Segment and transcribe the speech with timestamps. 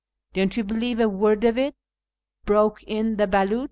[0.33, 1.75] "Don't you believe a word of it,"
[2.43, 3.59] broke in the Beliich;^ I.